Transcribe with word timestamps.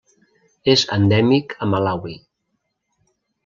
És 0.73 0.85
endèmic 0.97 1.55
de 1.61 1.69
Malawi. 1.75 2.19